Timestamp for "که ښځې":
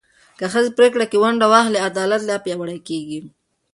0.37-0.69